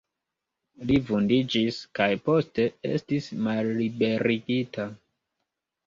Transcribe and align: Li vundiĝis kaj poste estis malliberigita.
Li 0.91 0.97
vundiĝis 1.09 1.77
kaj 2.01 2.09
poste 2.31 2.67
estis 2.95 3.31
malliberigita. 3.45 4.93